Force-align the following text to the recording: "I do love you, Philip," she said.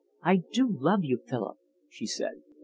"I 0.23 0.37
do 0.51 0.67
love 0.79 1.03
you, 1.03 1.19
Philip," 1.27 1.57
she 1.87 2.07
said. 2.07 2.41